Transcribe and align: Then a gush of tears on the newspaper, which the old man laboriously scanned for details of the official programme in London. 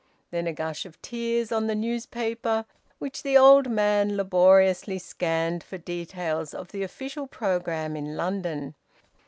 Then 0.31 0.47
a 0.47 0.51
gush 0.51 0.87
of 0.87 0.99
tears 1.03 1.51
on 1.51 1.67
the 1.67 1.75
newspaper, 1.75 2.65
which 2.97 3.21
the 3.21 3.37
old 3.37 3.69
man 3.69 4.17
laboriously 4.17 4.97
scanned 4.97 5.63
for 5.63 5.77
details 5.77 6.55
of 6.55 6.69
the 6.69 6.81
official 6.81 7.27
programme 7.27 7.95
in 7.95 8.17
London. 8.17 8.73